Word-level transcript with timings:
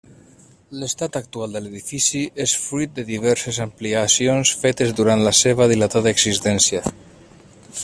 L'estat 0.83 1.17
actual 1.19 1.51
de 1.57 1.61
l'edifici 1.65 2.21
és 2.45 2.55
fruit 2.63 2.95
de 2.95 3.05
diverses 3.11 3.61
ampliacions 3.67 4.55
fetes 4.65 4.97
durant 5.01 5.23
la 5.29 5.37
seva 5.43 5.71
dilatada 5.75 6.15
existència. 6.17 6.83